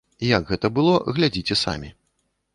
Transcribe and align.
Як 0.37 0.43
гэта 0.51 0.71
было, 0.79 0.95
глядзіце 1.19 1.61
самі. 1.65 1.95